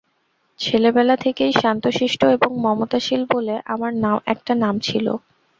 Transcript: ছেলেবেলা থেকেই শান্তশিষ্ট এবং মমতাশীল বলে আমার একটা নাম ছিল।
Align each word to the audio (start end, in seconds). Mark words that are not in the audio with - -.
ছেলেবেলা 0.59 1.15
থেকেই 1.15 1.51
শান্তশিষ্ট 1.55 2.21
এবং 2.35 2.49
মমতাশীল 2.57 3.21
বলে 3.33 3.55
আমার 3.65 3.91
একটা 4.27 4.53
নাম 4.63 4.75
ছিল। 4.87 5.05